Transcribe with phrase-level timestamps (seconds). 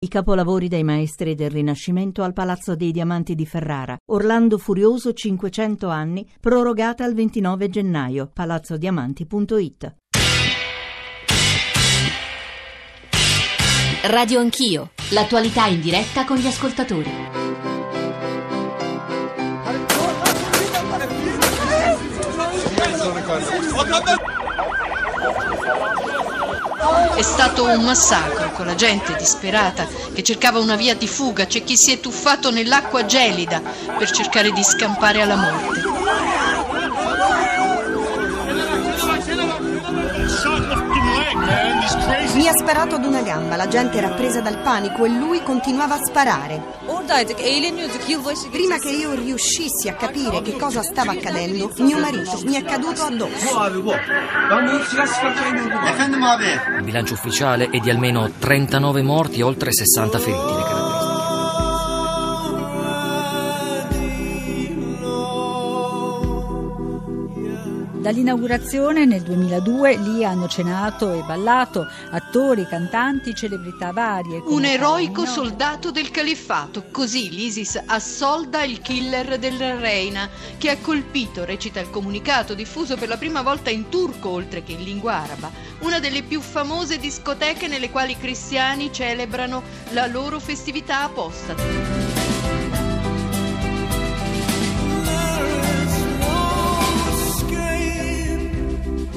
[0.00, 3.96] I capolavori dei maestri del Rinascimento al Palazzo dei Diamanti di Ferrara.
[4.12, 8.30] Orlando Furioso 500 anni, prorogata al 29 gennaio.
[8.32, 9.96] palazzodiamanti.it.
[14.04, 17.10] Radio Anch'io, l'attualità in diretta con gli ascoltatori.
[27.14, 31.64] È stato un massacro con la gente disperata che cercava una via di fuga, c'è
[31.64, 33.60] chi si è tuffato nell'acqua gelida
[33.98, 36.37] per cercare di scampare alla morte.
[42.38, 45.96] Mi ha sparato ad una gamba, la gente era presa dal panico e lui continuava
[45.96, 46.62] a sparare.
[48.48, 53.02] Prima che io riuscissi a capire che cosa stava accadendo, mio marito mi è caduto
[53.02, 53.60] addosso.
[56.76, 60.77] Il bilancio ufficiale è di almeno 39 morti e oltre 60 feriti.
[68.08, 74.40] Dall'inaugurazione nel 2002 lì hanno cenato e ballato attori, cantanti, celebrità varie.
[74.46, 80.78] Un eroico Paolo soldato del califfato, così l'ISIS assolda il killer del Reina, che ha
[80.78, 85.12] colpito, recita il comunicato diffuso per la prima volta in turco oltre che in lingua
[85.12, 92.07] araba, una delle più famose discoteche nelle quali i cristiani celebrano la loro festività apostata.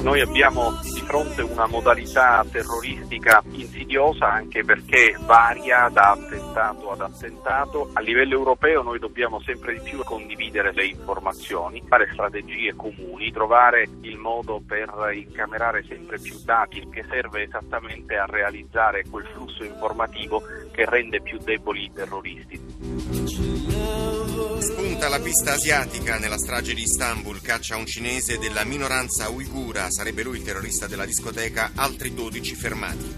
[0.02, 7.90] Noi abbiamo di fronte una modalità terroristica insidiosa anche perché varia da attentato ad attentato.
[7.92, 13.88] A livello europeo noi dobbiamo sempre di più condividere le informazioni, fare strategie comuni, trovare
[14.00, 20.42] il modo per incamerare sempre più dati che serve esattamente a realizzare quel flusso informativo
[20.72, 23.51] che rende più deboli i terroristi.
[25.02, 26.16] Spunta la pista asiatica.
[26.16, 31.04] Nella strage di Istanbul, caccia un cinese della minoranza uigura, sarebbe lui il terrorista della
[31.04, 33.16] discoteca, altri 12 fermati.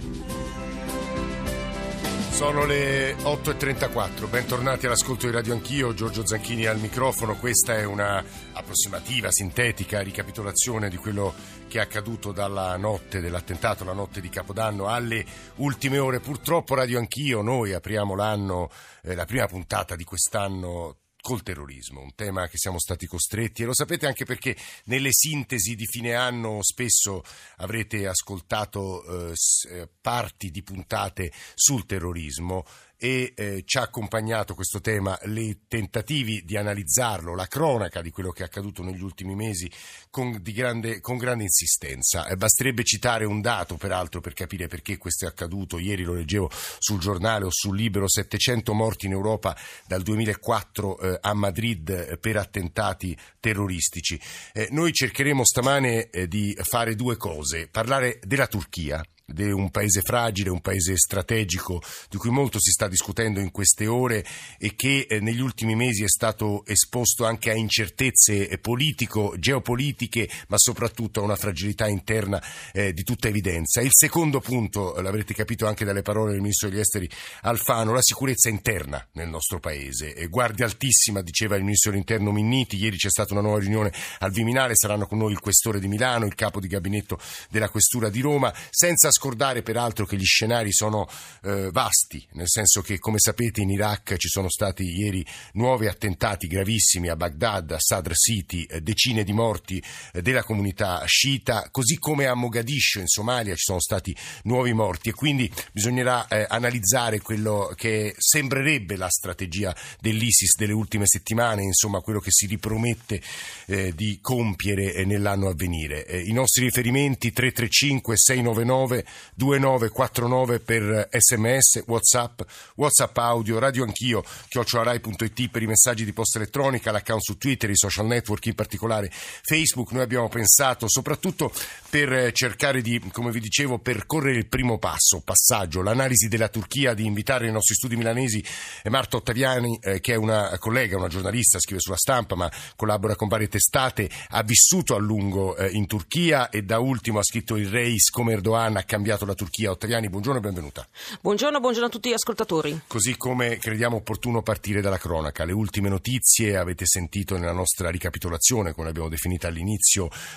[2.31, 8.25] Sono le 8.34, bentornati all'ascolto di Radio Anch'io, Giorgio Zanchini al microfono, questa è una
[8.54, 11.34] approssimativa, sintetica ricapitolazione di quello
[11.69, 15.22] che è accaduto dalla notte dell'attentato, la notte di Capodanno, alle
[15.56, 16.20] ultime ore.
[16.20, 18.70] Purtroppo Radio Anch'io, noi apriamo l'anno,
[19.03, 23.64] eh, la prima puntata di quest'anno col terrorismo, un tema che siamo stati costretti e
[23.64, 24.54] lo sapete anche perché
[24.84, 27.22] nelle sintesi di fine anno spesso
[27.56, 29.34] avrete ascoltato eh,
[29.70, 32.66] eh, parti di puntate sul terrorismo
[32.98, 38.30] e eh, ci ha accompagnato questo tema, i tentativi di analizzarlo, la cronaca di quello
[38.30, 39.70] che è accaduto negli ultimi mesi
[40.14, 42.28] con, grande, con grande insistenza.
[42.28, 45.80] Eh, basterebbe citare un dato, peraltro, per capire perché questo è accaduto.
[45.80, 46.48] Ieri lo leggevo
[46.78, 49.56] sul giornale o sul libro, 700 morti in Europa
[49.88, 54.20] dal 2004 eh, a Madrid eh, per attentati terroristici.
[54.52, 60.50] Eh, noi cercheremo stamane eh, di fare due cose, parlare della Turchia un paese fragile,
[60.50, 64.25] un paese strategico di cui molto si sta discutendo in queste ore
[64.58, 70.03] e che negli ultimi mesi è stato esposto anche a incertezze politico, geopolitiche,
[70.48, 72.42] ma soprattutto a una fragilità interna
[72.72, 73.81] eh, di tutta evidenza.
[73.81, 77.09] Il secondo punto, l'avrete capito anche dalle parole del ministro degli esteri
[77.42, 80.14] Alfano, la sicurezza interna nel nostro paese.
[80.14, 84.31] Eh, guardia altissima, diceva il ministro dell'interno Minniti, ieri c'è stata una nuova riunione al
[84.31, 87.19] Viminale, saranno con noi il questore di Milano, il capo di gabinetto
[87.50, 91.09] della questura di Roma, senza scordare peraltro che gli scenari sono
[91.43, 96.47] eh, vasti, nel senso che come sapete in Iraq ci sono stati ieri nuovi attentati
[96.47, 99.82] gravissimi a Baghdad, a Sadr City, eh, decine di morti
[100.12, 105.12] della comunità sciita, così come a Mogadiscio in Somalia ci sono stati nuovi morti e
[105.12, 112.21] quindi bisognerà eh, analizzare quello che sembrerebbe la strategia dell'ISIS delle ultime settimane, insomma quello
[112.21, 113.21] che si ripromette
[113.66, 116.06] eh, di compiere eh, nell'anno a venire.
[116.06, 122.41] Eh, I nostri riferimenti 335 699 2949 per sms, whatsapp,
[122.76, 127.76] whatsapp audio, radio anch'io, chiocciolarai.it per i messaggi di posta elettronica, l'account su Twitter, i
[127.76, 129.83] social network, in particolare Facebook.
[129.90, 131.52] Noi abbiamo pensato soprattutto
[131.90, 136.94] per eh, cercare di, come vi dicevo, percorrere il primo passo, passaggio, l'analisi della Turchia,
[136.94, 138.44] di invitare nei nostri studi milanesi
[138.82, 143.14] eh, Marta Ottaviani, eh, che è una collega, una giornalista, scrive sulla stampa, ma collabora
[143.14, 147.56] con varie testate, ha vissuto a lungo eh, in Turchia e da ultimo ha scritto
[147.56, 149.70] il Reis come Erdogan a cambiato la Turchia.
[149.70, 150.87] Ottaviani, buongiorno e benvenuta.
[151.20, 152.80] Buongiorno, buongiorno a tutti gli ascoltatori.
[152.87, 158.72] Così come crediamo opportuno partire dalla cronaca, le ultime notizie avete sentito nella nostra ricapitolazione,
[158.72, 159.63] come l'abbiamo definita all'inizio,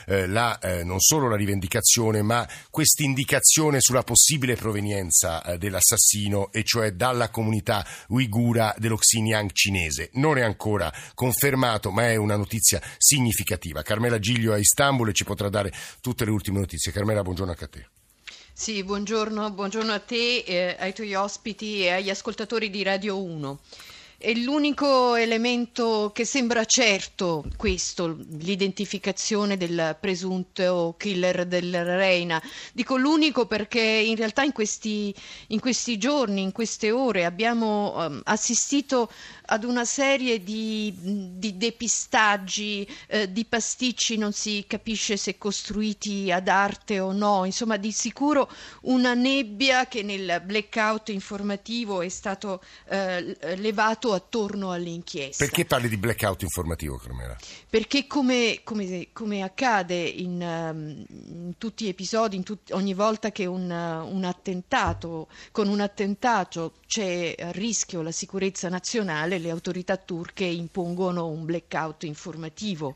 [0.06, 6.52] eh, la, eh, non solo la rivendicazione, ma questa indicazione sulla possibile provenienza eh, dell'assassino,
[6.52, 10.10] e cioè dalla comunità uigura dello Xinjiang cinese.
[10.14, 13.82] Non è ancora confermato, ma è una notizia significativa.
[13.82, 16.92] Carmela Giglio a Istanbul e ci potrà dare tutte le ultime notizie.
[16.92, 17.88] Carmela, buongiorno anche a te.
[18.60, 23.60] Sì, buongiorno, buongiorno a te, eh, ai tuoi ospiti e agli ascoltatori di Radio 1.
[24.20, 32.42] È l'unico elemento che sembra certo questo, l'identificazione del presunto killer del Reina.
[32.74, 35.14] Dico l'unico perché in realtà in questi,
[35.50, 39.08] in questi giorni, in queste ore abbiamo um, assistito
[39.48, 40.94] ad una serie di,
[41.38, 47.78] di depistaggi, eh, di pasticci, non si capisce se costruiti ad arte o no, insomma
[47.78, 48.50] di sicuro
[48.82, 55.46] una nebbia che nel blackout informativo è stato eh, levato attorno all'inchiesta.
[55.46, 57.36] Perché parli di blackout informativo, Carmela?
[57.70, 63.32] Perché come, come, come accade in, um, in, tutti gli episodi, in tut- ogni volta
[63.32, 69.98] che un, un attentato, con un attentato c'è a rischio la sicurezza nazionale, le autorità
[69.98, 72.96] turche impongono un blackout informativo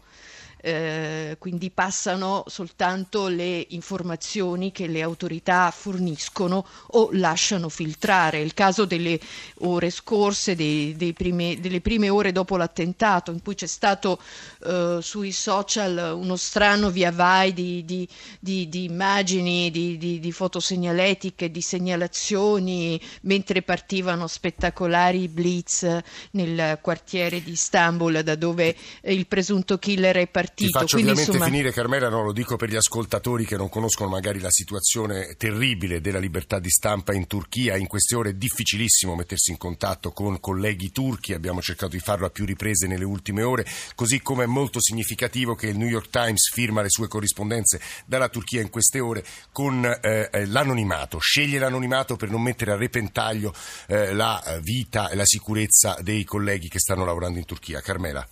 [0.62, 8.42] eh, quindi passano soltanto le informazioni che le autorità forniscono o lasciano filtrare.
[8.42, 9.20] Il caso delle
[9.60, 14.20] ore scorse, dei, dei prime, delle prime ore dopo l'attentato, in cui c'è stato
[14.64, 18.08] eh, sui social uno strano via vai di, di,
[18.40, 25.88] di, di immagini, di, fotosegnaletiche, di segnalazioni, mentre partivano spettacolari blitz
[26.32, 30.68] nel quartiere di Istanbul, da dove il presunto killer è partito partito.
[30.68, 31.46] Ti faccio Quindi, ovviamente insomma...
[31.46, 36.02] finire, Carmela, no, lo dico per gli ascoltatori che non conoscono magari la situazione terribile
[36.02, 37.78] della libertà di stampa in Turchia.
[37.78, 42.26] In queste ore è difficilissimo mettersi in contatto con colleghi turchi, abbiamo cercato di farlo
[42.26, 43.66] a più riprese nelle ultime ore,
[43.96, 48.30] così come è molto significativo che il New York Times firma le sue corrispondenze dalla
[48.30, 53.54] Turchia in queste ore con eh, eh l'anonimato, sceglie l'anonimato per non mettere a repentaglio
[53.88, 57.82] eh, la vita e la sicurezza dei colleghi che stanno lavorando in Turchia.
[57.82, 58.28] Carmela.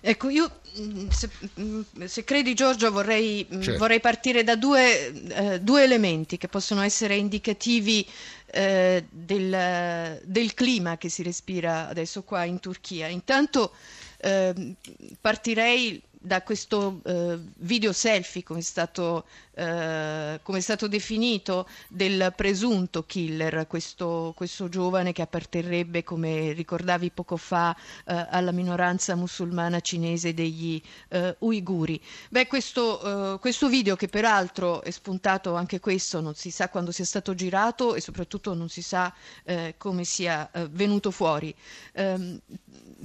[0.00, 1.30] Ecco, io mm, se,
[1.60, 3.78] mm, se credi Giorgio vorrei, mm, certo.
[3.78, 8.06] vorrei partire da due, eh, due, elementi che possono essere indicativi
[8.46, 13.06] eh, del, del, clima che si respira adesso qua in Turchia.
[13.08, 13.72] Intanto
[14.18, 14.74] eh,
[15.20, 19.24] partirei da questo eh, video selfie, come è, stato,
[19.54, 27.10] eh, come è, stato, definito, del presunto killer, questo, questo, giovane che apparterrebbe, come ricordavi
[27.10, 27.76] poco fa,
[28.06, 32.00] eh, alla minoranza musulmana cinese degli eh, uiguri.
[32.30, 36.92] Beh, questo, eh, questo, video, che peraltro è spuntato anche questo, non si sa quando
[36.92, 39.12] sia stato girato e soprattutto non si sa
[39.44, 41.52] eh, come sia venuto fuori.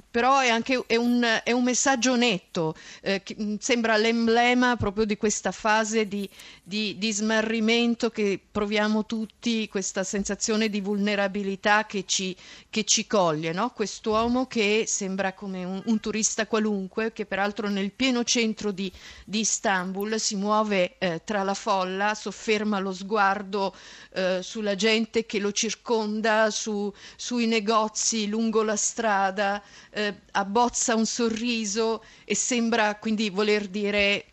[0.10, 5.18] Però è anche è un, è un messaggio netto, eh, mm, sembra l'emblema proprio di
[5.18, 6.28] questa fase di,
[6.64, 12.36] di, di, smarrimento che proviamo tutti, questa sensazione di vulnerabilità che ci,
[12.70, 13.72] che ci coglie, no?
[13.72, 18.92] quest'uomo che sembra come un, un, turista qualunque, che peraltro nel pieno centro di,
[19.26, 23.76] di Istanbul si muove eh, tra la folla, sofferma lo sguardo
[24.14, 29.62] eh, sulla gente che lo circonda, su, sui negozi lungo la strada,
[29.98, 34.26] eh, abbozza un sorriso e sembra quindi voler dire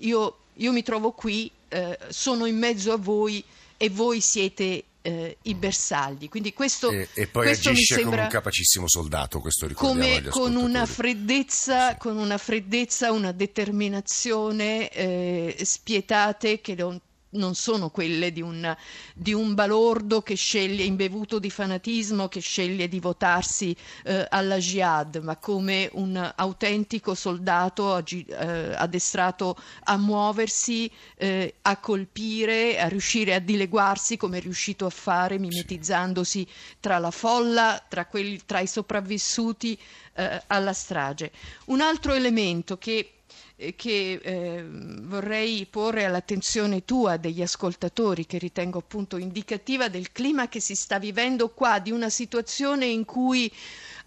[0.00, 3.42] io, io mi trovo qui, eh, sono in mezzo a voi
[3.78, 6.28] e voi siete eh, i bersagli.
[6.28, 10.22] Quindi questo, e, e poi questo agisce mi sembra come un capacissimo soldato, questo come
[10.28, 11.96] con una freddezza, sì.
[11.98, 18.74] con una freddezza, una determinazione eh, spietate che non non sono quelle di un,
[19.14, 25.16] di un, balordo che sceglie, imbevuto di fanatismo, che sceglie di votarsi eh, alla jihad,
[25.16, 33.38] ma come un autentico soldato eh, addestrato a muoversi, eh, a colpire, a riuscire a
[33.38, 36.46] dileguarsi come è riuscito a fare, mimetizzandosi
[36.80, 39.78] tra la folla, tra, quelli, tra i sopravvissuti
[40.14, 41.32] eh, alla strage.
[41.66, 43.15] Un altro elemento che
[43.56, 50.60] che eh, vorrei porre all'attenzione tua degli ascoltatori, che ritengo appunto indicativa del clima che
[50.60, 53.50] si sta vivendo qua, di una situazione in cui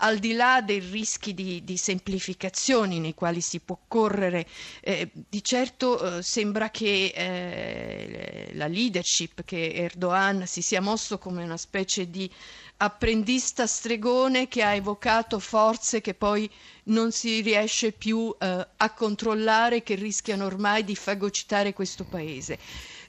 [0.02, 4.46] al di là dei rischi di, di semplificazioni nei quali si può correre,
[4.82, 11.44] eh, di certo eh, sembra che eh, la leadership, che Erdogan si sia mosso come
[11.44, 12.30] una specie di
[12.82, 16.50] apprendista stregone che ha evocato forze che poi
[16.86, 22.58] non si riesce più eh, a controllare, che rischiano ormai di fagocitare questo paese.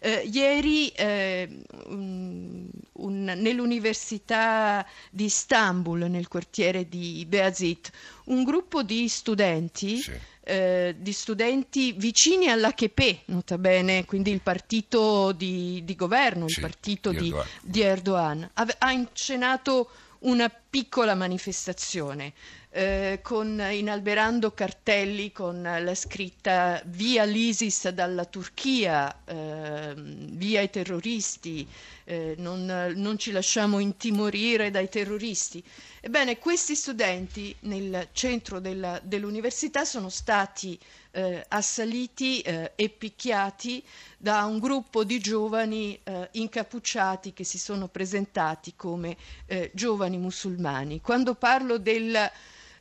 [0.01, 7.91] Eh, ieri eh, un, un, nell'Università di Istanbul, nel quartiere di Beazit,
[8.27, 10.13] un gruppo di studenti sì.
[10.43, 16.61] Eh, di studenti vicini all'AKP, nota bene, quindi il partito di, di governo, sì, il
[16.63, 18.51] partito di Erdogan, di Erdogan.
[18.55, 22.33] Ha, ha incenato una piccola manifestazione
[22.71, 31.67] eh, con, inalberando cartelli con la scritta via l'ISIS dalla Turchia, eh, via i terroristi,
[32.05, 35.63] eh, non, non, ci lasciamo intimorire dai terroristi.
[36.01, 40.79] Ebbene, questi studenti nel centro della, dell'università sono stati
[41.13, 43.83] eh, assaliti eh, e picchiati
[44.17, 51.01] da un gruppo di giovani eh, incappucciati che si sono presentati come eh, giovani musulmani.
[51.01, 52.31] Quando parlo del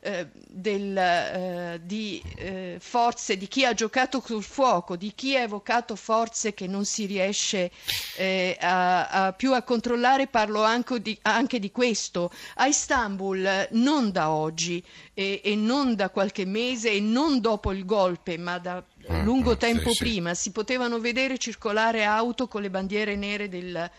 [0.02, 5.42] eh, del, eh, di eh, forze di chi ha giocato sul fuoco, di chi ha
[5.42, 7.70] evocato forze che non si riesce
[8.16, 12.32] eh, a, a più a controllare, parlo anche di, anche di, questo.
[12.56, 17.86] A Istanbul, non da oggi e, e, non da qualche mese e non dopo il
[17.86, 20.44] golpe, ma da mm, lungo mm, tempo sì, prima, sì.
[20.44, 23.90] si potevano vedere circolare auto con le bandiere nere del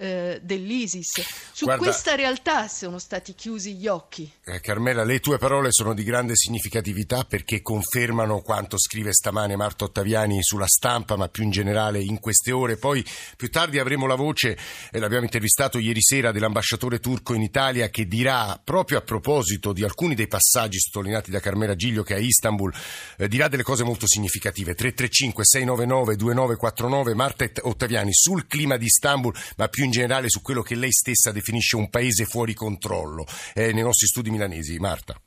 [0.00, 1.10] eh, dell'ISIS.
[1.52, 4.30] Su Guarda, questa realtà sono stati chiusi gli occhi.
[4.44, 9.84] Eh, Carmela, le tue parole sono di grande significatività perché confermano quanto scrive stamane Marta
[9.84, 12.76] Ottaviani sulla stampa, ma più in generale in queste ore.
[12.76, 13.04] Poi
[13.36, 14.56] più tardi avremo la voce,
[14.90, 19.84] e l'abbiamo intervistato ieri sera, dell'ambasciatore turco in Italia che dirà, proprio a proposito di
[19.84, 22.72] alcuni dei passaggi sottolineati da Carmela Giglio che è a Istanbul,
[23.18, 24.59] eh, dirà delle cose molto significative.
[24.64, 30.62] 335 699 2949 Marta Ottaviani sul clima di Istanbul, ma più in generale su quello
[30.62, 34.78] che lei stessa definisce un paese fuori controllo eh, nei nostri studi milanesi.
[34.78, 35.20] Marta.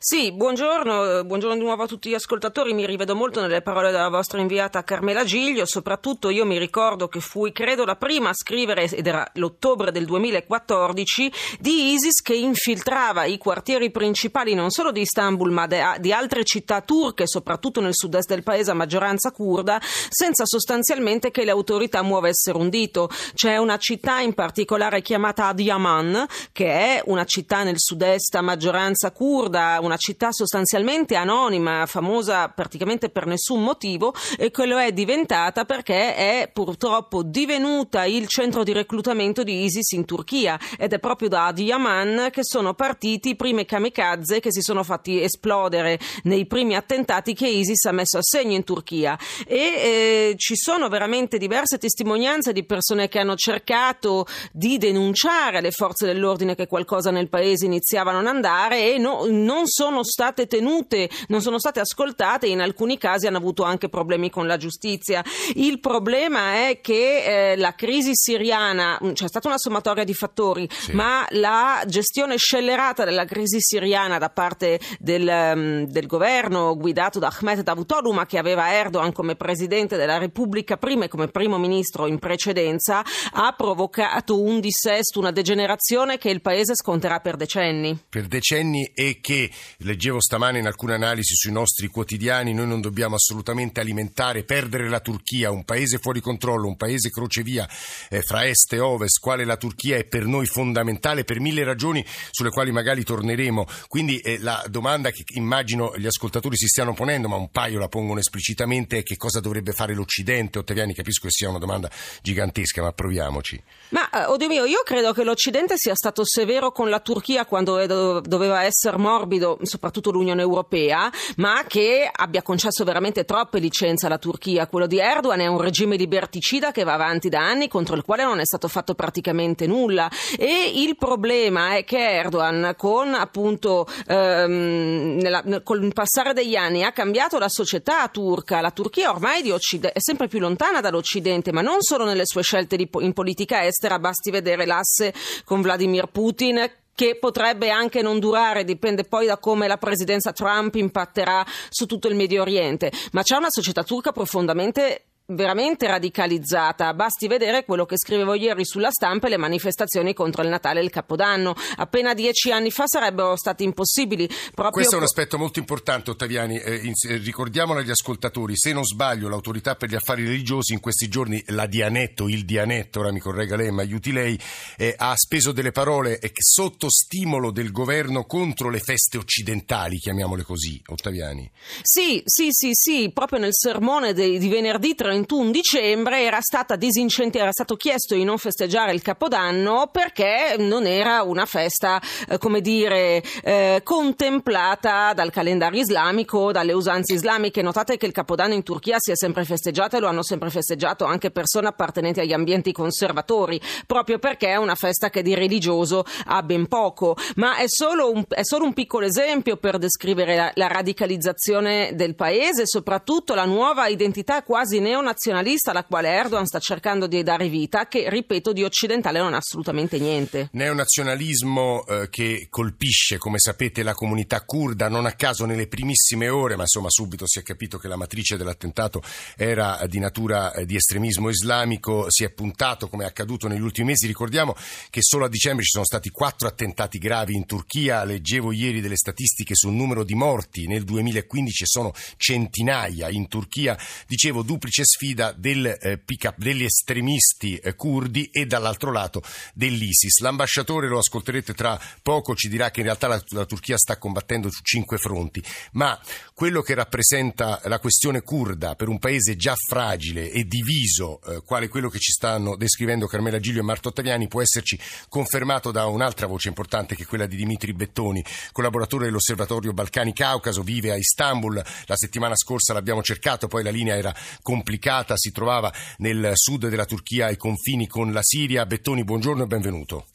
[0.00, 2.72] Sì, buongiorno, buongiorno di nuovo a tutti gli ascoltatori.
[2.72, 5.66] Mi rivedo molto nelle parole della vostra inviata Carmela Giglio.
[5.66, 10.06] Soprattutto io mi ricordo che fui, credo, la prima a scrivere, ed era l'ottobre del
[10.06, 16.44] 2014, di ISIS che infiltrava i quartieri principali non solo di Istanbul ma di altre
[16.44, 22.02] città turche, soprattutto nel sud-est del paese a maggioranza kurda, senza sostanzialmente che le autorità
[22.02, 23.10] muovessero un dito.
[23.34, 29.10] C'è una città in particolare chiamata Adiyaman, che è una città nel sud-est a maggioranza
[29.10, 34.92] kurda da una città sostanzialmente anonima, famosa praticamente per nessun motivo, e che lo è
[34.92, 40.58] diventata perché è purtroppo divenuta il centro di reclutamento di ISIS in Turchia.
[40.78, 45.20] Ed è proprio da Adiyaman che sono partiti i primi kamikaze che si sono fatti
[45.20, 49.18] esplodere nei primi attentati che ISIS ha messo a segno in Turchia.
[49.44, 55.72] E eh, ci sono veramente diverse testimonianze di persone che hanno cercato di denunciare le
[55.72, 60.46] forze dell'ordine che qualcosa nel paese iniziava a non andare e no, non sono state
[60.46, 64.58] tenute, non sono state ascoltate e in alcuni casi hanno avuto anche problemi con la
[64.58, 65.24] giustizia.
[65.54, 70.92] Il problema è che eh, la crisi siriana, c'è stata una sommatoria di fattori, sì.
[70.92, 77.62] ma la gestione scellerata della crisi siriana da parte del, del governo guidato da Ahmed
[77.62, 82.18] Davutoglu, ma che aveva Erdogan come presidente della Repubblica prima e come primo ministro in
[82.18, 83.02] precedenza,
[83.32, 87.98] ha provocato un dissesto, una degenerazione che il paese sconterà per decenni.
[88.08, 89.37] Per decenni e che
[89.78, 95.00] leggevo stamane in alcune analisi sui nostri quotidiani, noi non dobbiamo assolutamente alimentare, perdere la
[95.00, 97.68] Turchia, un paese fuori controllo, un paese crocevia
[98.08, 102.04] eh, fra est e ovest, quale la Turchia è per noi fondamentale per mille ragioni
[102.30, 103.66] sulle quali magari torneremo.
[103.86, 107.88] Quindi eh, la domanda che immagino gli ascoltatori si stiano ponendo, ma un paio la
[107.88, 110.58] pongono esplicitamente, è che cosa dovrebbe fare l'Occidente?
[110.58, 111.90] Ottaviani, capisco che sia una domanda
[112.22, 113.62] gigantesca, ma proviamoci.
[113.90, 117.86] Ma, eh, oddio mio, io credo che l'Occidente sia stato severo con la Turchia quando
[118.20, 124.18] doveva essere morbido morbido, soprattutto l'Unione Europea, ma che abbia concesso veramente troppe licenze alla
[124.18, 124.66] Turchia.
[124.66, 128.24] Quello di Erdogan è un regime liberticida che va avanti da anni, contro il quale
[128.24, 130.10] non è stato fatto praticamente nulla.
[130.36, 136.92] E il problema è che Erdogan, con appunto ehm, nella, con passare degli anni, ha
[136.92, 138.60] cambiato la società turca.
[138.60, 142.88] La Turchia ormai è sempre più lontana dall'Occidente, ma non solo nelle sue scelte di,
[143.00, 145.12] in politica estera, basti vedere l'asse
[145.44, 150.74] con Vladimir Putin che potrebbe anche non durare, dipende poi da come la presidenza Trump
[150.74, 156.94] impatterà su tutto il Medio Oriente, ma c'è una società turca profondamente veramente radicalizzata.
[156.94, 160.84] Basti vedere quello che scrivevo ieri sulla stampa e le manifestazioni contro il Natale e
[160.84, 161.54] il Capodanno.
[161.76, 164.26] Appena dieci anni fa sarebbero stati impossibili.
[164.26, 164.70] Proprio...
[164.70, 166.58] Questo è un aspetto molto importante, Ottaviani.
[166.58, 168.56] Eh, in, eh, ricordiamolo agli ascoltatori.
[168.56, 173.00] Se non sbaglio, l'autorità per gli affari religiosi in questi giorni, la Dianetto, il Dianetto,
[173.00, 174.38] ora mi corregga lei, ma aiuti lei,
[174.78, 180.42] eh, ha speso delle parole eh, sotto stimolo del governo contro le feste occidentali, chiamiamole
[180.42, 181.50] così, Ottaviani.
[181.82, 187.52] Sì, sì, sì, sì, proprio nel sermone de, di venerdì 31 21 dicembre era, era
[187.52, 193.22] stato chiesto di non festeggiare il Capodanno perché non era una festa, eh, come dire,
[193.42, 197.62] eh, contemplata dal calendario islamico, dalle usanze islamiche.
[197.62, 201.04] Notate che il Capodanno in Turchia si è sempre festeggiato e lo hanno sempre festeggiato
[201.04, 206.42] anche persone appartenenti agli ambienti conservatori, proprio perché è una festa che di religioso ha
[206.42, 207.16] ben poco.
[207.36, 212.14] Ma è solo un, è solo un piccolo esempio per descrivere la, la radicalizzazione del
[212.14, 217.88] paese, soprattutto la nuova identità quasi neonazionalista alla quale Erdogan sta cercando di dare vita,
[217.88, 220.48] che ripeto di occidentale non ha assolutamente niente.
[220.52, 226.56] Neonazionalismo eh, che colpisce, come sapete, la comunità kurda, non a caso nelle primissime ore,
[226.56, 229.02] ma insomma subito si è capito che la matrice dell'attentato
[229.36, 233.88] era di natura eh, di estremismo islamico, si è puntato come è accaduto negli ultimi
[233.88, 234.06] mesi.
[234.06, 234.54] Ricordiamo
[234.90, 238.96] che solo a dicembre ci sono stati quattro attentati gravi in Turchia, leggevo ieri delle
[238.96, 244.97] statistiche sul numero di morti nel 2015 sono centinaia in Turchia, dicevo duplice sfida
[245.36, 246.02] del, eh,
[246.36, 249.22] degli estremisti eh, curdi e dall'altro lato
[249.54, 250.20] dell'ISIS.
[250.20, 254.50] L'ambasciatore, lo ascolterete tra poco, ci dirà che in realtà la, la Turchia sta combattendo
[254.50, 255.98] su cinque fronti, ma
[256.34, 261.68] quello che rappresenta la questione kurda per un paese già fragile e diviso, eh, quale
[261.68, 264.78] quello che ci stanno descrivendo Carmela Giglio e Marto Ottaviani, può esserci
[265.08, 270.62] confermato da un'altra voce importante che è quella di Dimitri Bettoni, collaboratore dell'Osservatorio Balcani Caucaso,
[270.62, 271.62] vive a Istanbul.
[271.86, 274.77] La settimana scorsa l'abbiamo cercato, poi la linea era complicata,
[275.16, 278.66] si trovava nel sud della Turchia ai confini con la Siria.
[278.66, 280.06] Bettoni, buongiorno e benvenuto.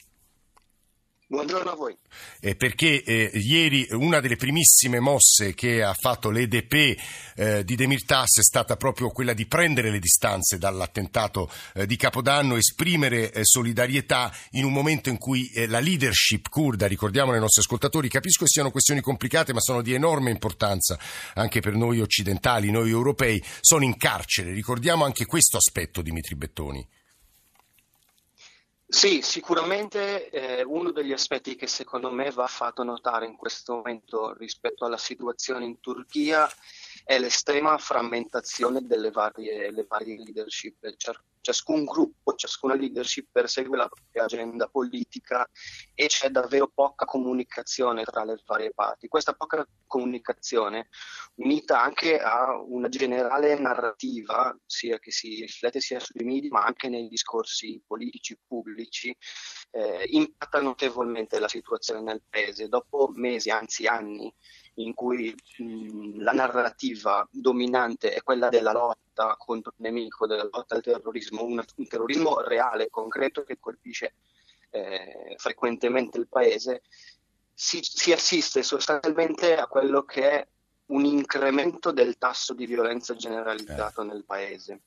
[1.34, 1.96] Buongiorno a voi.
[2.38, 6.96] Eh, perché eh, ieri una delle primissime mosse che ha fatto l'EDP
[7.34, 12.54] eh, di Demirtas è stata proprio quella di prendere le distanze dall'attentato eh, di Capodanno,
[12.54, 17.62] esprimere eh, solidarietà in un momento in cui eh, la leadership kurda, ricordiamo ai nostri
[17.62, 20.96] ascoltatori, capisco che siano questioni complicate ma sono di enorme importanza
[21.34, 24.52] anche per noi occidentali, noi europei, sono in carcere.
[24.52, 26.93] Ricordiamo anche questo aspetto, Dimitri Bettoni.
[28.94, 34.32] Sì, sicuramente eh, uno degli aspetti che secondo me va fatto notare in questo momento
[34.34, 36.48] rispetto alla situazione in Turchia
[37.02, 40.76] è l'estrema frammentazione delle varie, varie leadership.
[41.44, 45.46] Ciascun gruppo, ciascuna leadership persegue la propria agenda politica
[45.92, 49.08] e c'è davvero poca comunicazione tra le varie parti.
[49.08, 50.88] Questa poca comunicazione,
[51.34, 56.88] unita anche a una generale narrativa, sia che si riflette sia sui media ma anche
[56.88, 59.14] nei discorsi politici pubblici,
[59.72, 62.68] eh, impatta notevolmente la situazione nel paese.
[62.68, 64.34] Dopo mesi, anzi anni,
[64.74, 70.74] in cui mh, la narrativa dominante è quella della lotta contro il nemico, della lotta
[70.74, 74.14] al terrorismo, un, un terrorismo reale, concreto che colpisce
[74.70, 76.82] eh, frequentemente il paese,
[77.52, 80.48] si, si assiste sostanzialmente a quello che è
[80.86, 84.06] un incremento del tasso di violenza generalizzato eh.
[84.06, 84.80] nel paese.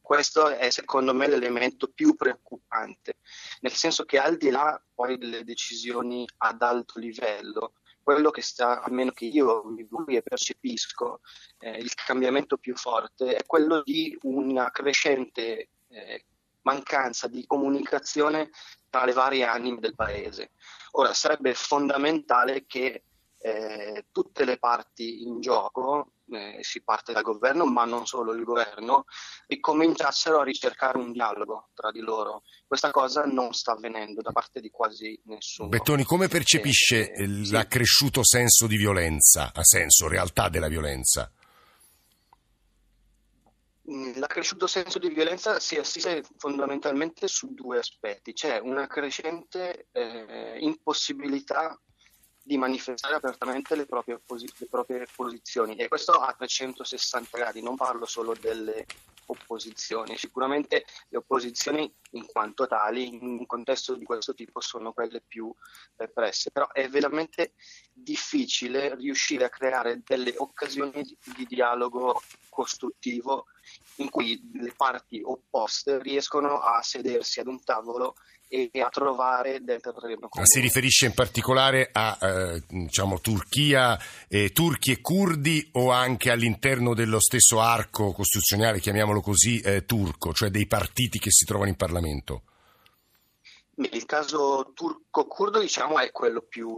[0.00, 3.18] Questo è secondo me l'elemento più preoccupante,
[3.60, 8.82] nel senso che al di là poi delle decisioni ad alto livello, quello che sta,
[8.82, 9.86] almeno che io mi
[10.16, 11.20] e percepisco,
[11.58, 16.24] eh, il cambiamento più forte è quello di una crescente eh,
[16.62, 18.50] mancanza di comunicazione
[18.88, 20.52] tra le varie anime del paese.
[20.92, 23.04] Ora sarebbe fondamentale che
[23.38, 28.44] eh, tutte le parti in gioco, eh, si parte dal governo, ma non solo il
[28.44, 29.04] governo,
[29.46, 32.42] ricominciassero a ricercare un dialogo tra di loro.
[32.66, 35.68] Questa cosa non sta avvenendo da parte di quasi nessuno.
[35.68, 41.30] Bettoni, come percepisce eh, eh, l'accresciuto senso di violenza, a senso, realtà della violenza?
[43.90, 48.32] Mm, l'accresciuto senso di violenza si assiste fondamentalmente su due aspetti.
[48.32, 51.76] C'è una crescente eh, impossibilità
[52.42, 55.76] di manifestare apertamente le proprie, posi- le proprie, posizioni.
[55.76, 58.86] E questo a 360 gradi, non parlo solo delle
[59.26, 65.22] opposizioni, sicuramente le opposizioni in quanto tali in un contesto di questo tipo sono quelle
[65.26, 65.54] più
[65.96, 67.52] represse, però è veramente
[67.92, 73.46] difficile riuscire a creare delle occasioni di, di dialogo costruttivo
[73.96, 78.16] in cui le parti opposte riescono a sedersi ad un tavolo
[78.52, 80.48] e a trovare del terreno comune.
[80.48, 86.94] Si riferisce in particolare a eh, diciamo, Turchia, eh, turchi e curdi o anche all'interno
[86.94, 91.76] dello stesso arco costituzionale, chiamiamolo così, eh, turco, cioè dei partiti che si trovano in
[91.76, 92.42] Parlamento?
[93.82, 96.68] Il caso turco-curdo diciamo, è quello più,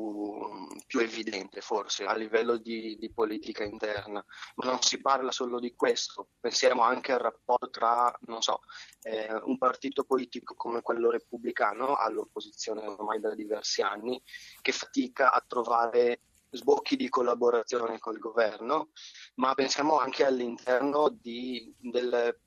[0.87, 5.75] più, evidente forse a livello di, di, politica interna, ma non si parla solo di
[5.75, 8.61] questo, pensiamo anche al rapporto tra so,
[9.03, 14.23] eh, un partito politico come quello repubblicano all'opposizione ormai da diversi anni
[14.61, 18.91] che fatica a trovare sbocchi di collaborazione col governo,
[19.37, 22.39] ma pensiamo anche all'interno di, del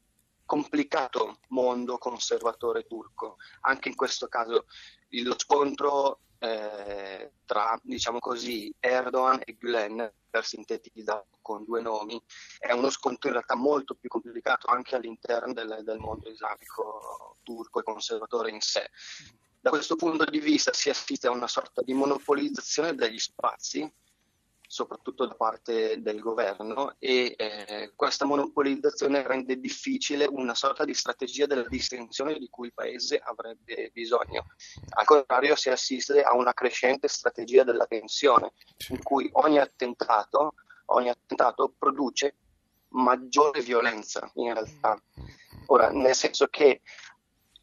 [0.45, 3.37] complicato mondo conservatore turco.
[3.61, 4.65] Anche in questo caso
[5.09, 12.21] lo scontro eh, tra, diciamo così, Erdogan e Gülen, per sintetizzare con due nomi,
[12.59, 17.79] è uno scontro in realtà molto più complicato anche all'interno del, del mondo islamico turco
[17.79, 18.89] e conservatore in sé.
[19.59, 23.91] Da questo punto di vista si assiste a una sorta di monopolizzazione degli spazi
[24.75, 31.45] soprattutto da parte del governo e eh, questa monopolizzazione rende difficile una sorta di strategia
[31.45, 34.47] della distensione di cui il paese avrebbe bisogno.
[34.89, 38.51] Al contrario si assiste a una crescente strategia della tensione
[38.89, 40.55] in cui ogni attentato,
[40.87, 42.35] ogni attentato produce
[42.89, 45.01] maggiore violenza in realtà.
[45.67, 46.81] Ora, nel senso che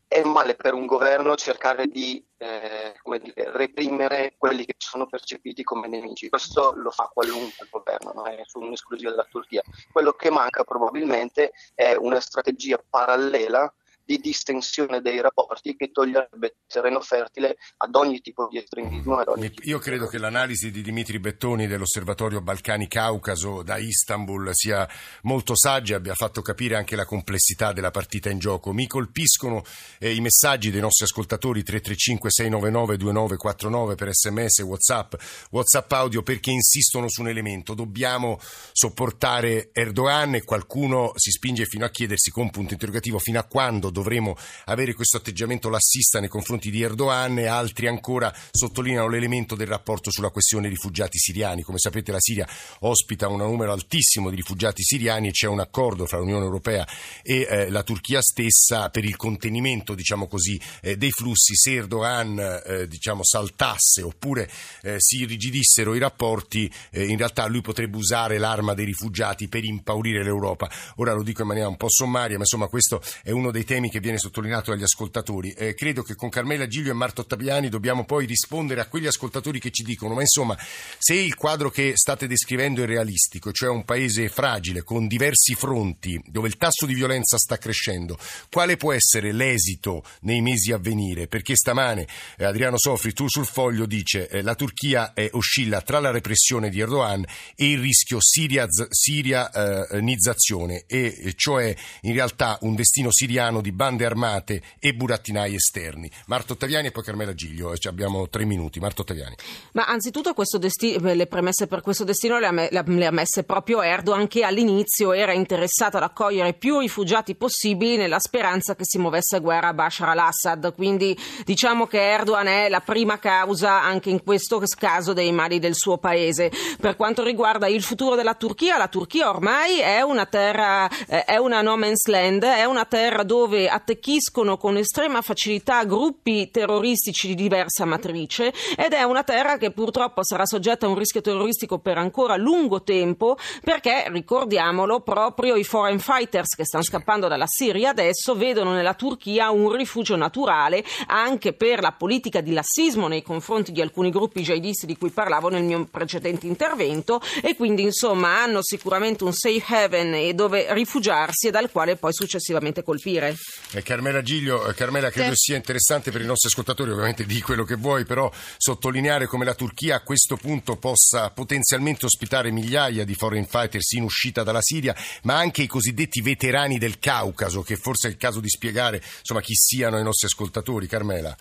[0.08, 5.86] è male per un governo cercare di eh, dire, reprimere quelli che sono percepiti come
[5.86, 6.28] nemici.
[6.28, 9.62] Questo lo fa qualunque governo, non è un'esclusiva della Turchia.
[9.90, 13.72] Quello che manca probabilmente è una strategia parallela
[14.04, 19.22] di distensione dei rapporti che toglierebbe terreno fertile ad ogni tipo di estremismo.
[19.62, 24.88] Io credo che l'analisi di Dimitri Bettoni dell'Osservatorio Balcani Caucaso da Istanbul sia
[25.22, 28.72] molto saggia, abbia fatto capire anche la complessità della partita in gioco.
[28.72, 29.62] Mi colpiscono
[29.98, 35.14] eh, i messaggi dei nostri ascoltatori 335 699 2949 per sms, whatsapp,
[35.50, 37.74] whatsapp audio perché insistono su un elemento.
[37.74, 38.38] Dobbiamo
[38.72, 43.90] sopportare Erdogan e qualcuno si spinge fino a chiedersi con punto interrogativo fino a quando
[43.92, 49.68] dovremo avere questo atteggiamento lassista nei confronti di Erdogan e altri ancora sottolineano l'elemento del
[49.68, 51.62] rapporto sulla questione rifugiati siriani.
[51.62, 52.48] Come sapete la Siria
[52.80, 56.86] ospita un numero altissimo di rifugiati siriani e c'è un accordo fra l'Unione Europea
[57.22, 61.54] e eh, la Turchia stessa per il contenimento diciamo così, eh, dei flussi.
[61.54, 64.50] Se Erdogan eh, diciamo, saltasse oppure
[64.82, 69.64] eh, si irrigidissero i rapporti, eh, in realtà lui potrebbe usare l'arma dei rifugiati per
[69.64, 70.70] impaurire l'Europa.
[70.96, 73.81] Ora lo dico in maniera un po' sommaria, ma insomma questo è uno dei temi
[73.82, 75.50] temi che viene sottolineato dagli ascoltatori.
[75.52, 79.58] Eh, credo che con Carmela Giglio e Marto Ottaviani dobbiamo poi rispondere a quegli ascoltatori
[79.58, 80.56] che ci dicono, ma insomma,
[80.98, 86.22] se il quadro che state descrivendo è realistico, cioè un paese fragile, con diversi fronti,
[86.26, 88.16] dove il tasso di violenza sta crescendo,
[88.50, 91.26] quale può essere l'esito nei mesi a venire?
[91.26, 95.98] Perché stamane eh, Adriano Sofri, tu sul foglio, dice eh, la Turchia eh, oscilla tra
[95.98, 97.24] la repressione di Erdogan
[97.56, 104.92] e il rischio sirianizzazione, e cioè in realtà un destino siriano di bande armate e
[104.94, 106.10] burattinai esterni.
[106.26, 108.80] Marto Ottaviani e poi Carmela Giglio, eh, abbiamo tre minuti.
[108.80, 109.36] Marto Ottaviani.
[109.72, 113.82] Ma anzitutto desti- le premesse per questo destino le ha, me- le ha messe proprio
[113.82, 119.36] Erdogan che all'inizio era interessato ad accogliere più rifugiati possibili nella speranza che si muovesse
[119.36, 120.74] a guerra a Bashar al-Assad.
[120.74, 125.74] Quindi diciamo che Erdogan è la prima causa anche in questo caso dei mali del
[125.74, 126.50] suo paese.
[126.80, 131.36] Per quanto riguarda il futuro della Turchia, la Turchia ormai è una terra, eh, è
[131.36, 137.34] una no man's land, è una terra dove attecchiscono con estrema facilità gruppi terroristici di
[137.34, 141.98] diversa matrice ed è una terra che purtroppo sarà soggetta a un rischio terroristico per
[141.98, 148.34] ancora lungo tempo perché, ricordiamolo, proprio i foreign fighters che stanno scappando dalla Siria adesso
[148.34, 153.80] vedono nella Turchia un rifugio naturale anche per la politica di lassismo nei confronti di
[153.80, 159.24] alcuni gruppi jihadisti di cui parlavo nel mio precedente intervento e quindi insomma hanno sicuramente
[159.24, 163.36] un safe haven dove rifugiarsi e dal quale poi successivamente colpire.
[163.72, 167.64] Eh, Carmela Giglio, eh, Carmela credo sia interessante per i nostri ascoltatori, ovviamente di quello
[167.64, 173.14] che vuoi, però sottolineare come la Turchia a questo punto possa potenzialmente ospitare migliaia di
[173.14, 178.08] foreign fighters in uscita dalla Siria, ma anche i cosiddetti veterani del Caucaso, che forse
[178.08, 180.86] è il caso di spiegare insomma, chi siano i nostri ascoltatori.
[180.86, 181.36] Carmela.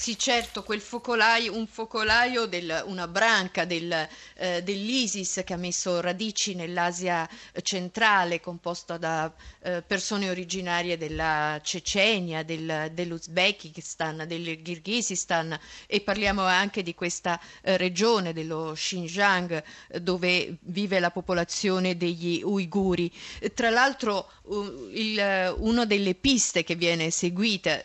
[0.00, 3.92] Sì, certo, quel focolaio, un focolaio, del, una branca del,
[4.36, 7.28] eh, dell'ISIS che ha messo radici nell'Asia
[7.60, 16.82] centrale, composta da eh, persone originarie della Cecenia, del, dell'Uzbekistan, del Kirghizistan e parliamo anche
[16.82, 19.62] di questa eh, regione dello Xinjiang
[20.00, 23.12] dove vive la popolazione degli uiguri.
[23.52, 27.84] Tra l'altro, uh, il, una delle piste che viene seguita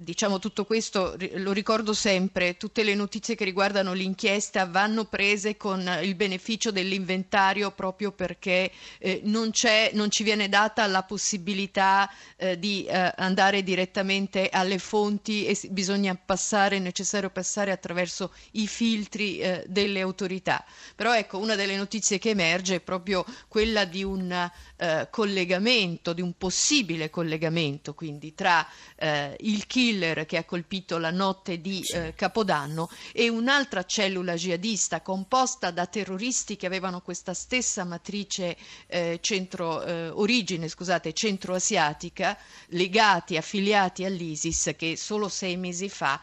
[0.00, 5.80] diciamo tutto questo lo ricordo sempre, tutte le notizie che riguardano l'inchiesta vanno prese con
[6.02, 9.50] il beneficio dell'inventario proprio perché eh, non,
[9.92, 16.14] non, ci viene data la possibilità eh, di eh, andare direttamente alle fonti e bisogna
[16.14, 20.64] passare, è necessario passare attraverso i filtri eh, delle autorità.
[20.94, 26.22] Però ecco, una delle notizie che emerge è proprio quella di un eh, collegamento, di
[26.22, 32.14] un possibile collegamento quindi tra eh, il killer che ha colpito la notte di eh,
[32.14, 39.82] Capodanno e un'altra cellula jihadista composta da terroristi che avevano questa stessa matrice eh, centro,
[39.82, 42.38] eh, origine scusate, centroasiatica
[42.68, 46.20] legati, affiliati all'ISIS che solo sei mesi fa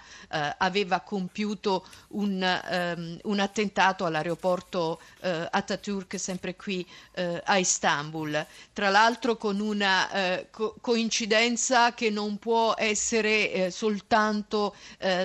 [0.58, 2.62] aveva compiuto un,
[2.96, 11.94] um, un attentato all'aeroporto Ataturk sempre qui a Istanbul tra l'altro con una co- coincidenza
[11.94, 14.76] che non può essere soltanto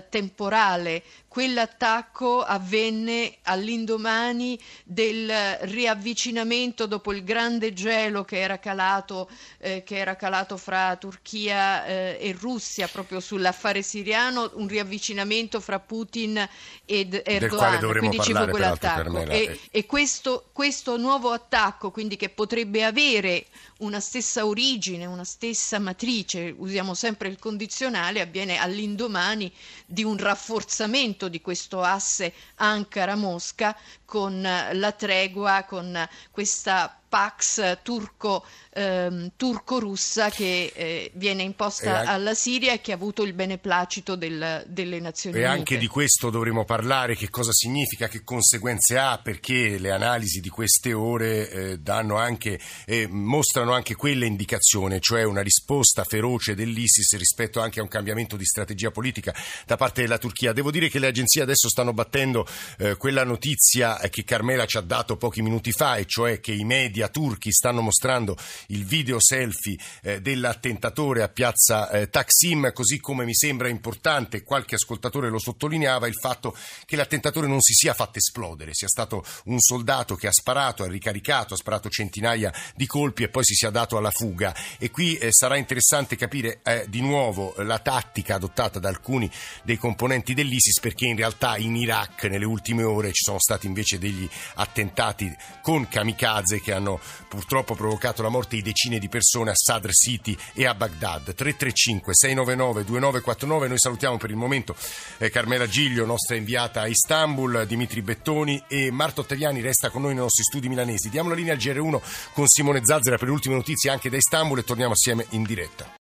[0.09, 9.97] temporale Quell'attacco avvenne all'indomani del riavvicinamento dopo il grande gelo che era calato, eh, che
[9.97, 16.45] era calato fra Turchia eh, e Russia proprio sull'affare siriano, un riavvicinamento fra Putin
[16.85, 17.79] ed Erdogan.
[17.79, 19.21] Quindi ci fu quell'attacco.
[19.21, 19.61] E, eh.
[19.71, 23.47] e questo, questo nuovo attacco, quindi che potrebbe avere
[23.79, 29.51] una stessa origine, una stessa matrice, usiamo sempre il condizionale, avviene all'indomani
[29.87, 33.77] di un rafforzamento di questo asse Ankara-Mosca
[34.11, 35.97] con la tregua, con
[36.33, 42.95] questa Pax turco, ehm, turco-russa che eh, viene imposta anche, alla Siria e che ha
[42.95, 45.51] avuto il beneplacito del, delle Nazioni Unite.
[45.51, 50.39] E anche di questo dovremo parlare, che cosa significa, che conseguenze ha, perché le analisi
[50.39, 56.55] di queste ore eh, danno anche, eh, mostrano anche quella indicazione, cioè una risposta feroce
[56.55, 59.35] dell'ISIS rispetto anche a un cambiamento di strategia politica
[59.67, 60.53] da parte della Turchia.
[60.53, 62.47] Devo dire che le agenzie adesso stanno battendo
[62.79, 66.65] eh, quella notizia che Carmela ci ha dato pochi minuti fa, e cioè che i
[66.65, 68.37] media turchi stanno mostrando
[68.69, 74.77] il video selfie eh, dell'attentatore a piazza eh, Taksim, così come mi sembra importante, qualche
[74.77, 79.59] ascoltatore lo sottolineava, il fatto che l'attentatore non si sia fatto esplodere, sia stato un
[79.59, 83.71] soldato che ha sparato, ha ricaricato, ha sparato centinaia di colpi e poi si sia
[83.71, 84.55] dato alla fuga.
[84.79, 89.31] E qui eh, sarà interessante capire eh, di nuovo la tattica adottata da alcuni
[89.63, 93.90] dei componenti dell'ISIS perché in realtà in Iraq nelle ultime ore ci sono stati invece
[93.99, 99.51] degli attentati con kamikaze che hanno hanno purtroppo provocato la morte di decine di persone
[99.51, 101.35] a Sadr City e a Baghdad.
[101.35, 103.69] 335 699 2949.
[103.69, 104.75] Noi salutiamo per il momento
[105.19, 110.15] eh, Carmela Giglio, nostra inviata a Istanbul, Dimitri Bettoni e Marto Ottaviani resta con noi
[110.15, 111.11] nei nostri studi milanesi.
[111.11, 112.01] Diamo la linea al GR1
[112.33, 115.99] con Simone Zazzera per le ultime notizie anche da Istanbul e torniamo assieme in diretta.